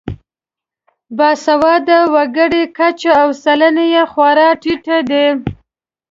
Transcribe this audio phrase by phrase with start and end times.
[1.17, 5.25] باسواده وګړو کچه او سلنه یې خورا ټیټه ده.